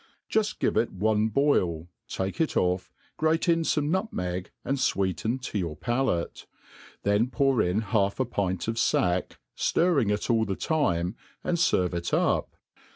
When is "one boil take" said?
0.91-2.41